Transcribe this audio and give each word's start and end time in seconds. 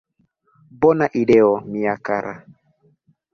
Bona 0.85 1.07
ideo, 1.21 1.51
mia 1.75 1.93
kara! 2.09 2.33